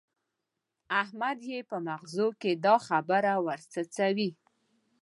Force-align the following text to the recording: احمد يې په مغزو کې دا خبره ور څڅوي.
احمد 1.01 1.39
يې 1.51 1.59
په 1.69 1.77
مغزو 1.87 2.27
کې 2.41 2.51
دا 2.65 2.75
خبره 2.87 3.33
ور 3.45 3.59
څڅوي. 3.71 4.29